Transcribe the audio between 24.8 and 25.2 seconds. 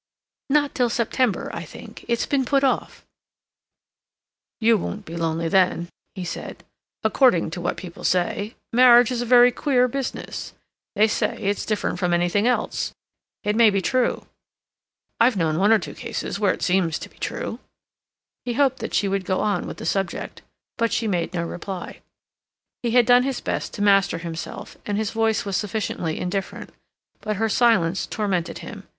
and his